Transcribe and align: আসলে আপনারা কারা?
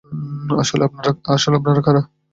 আসলে 0.61 0.83
আপনারা 0.85 1.81
কারা? 1.85 2.01